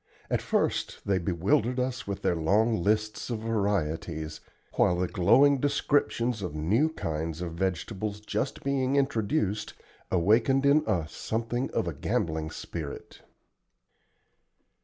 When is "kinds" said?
6.89-7.39